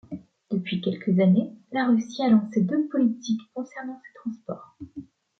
[0.49, 4.75] Depuis quelques années, la Russie a lancé deux politiques concernant ses transports.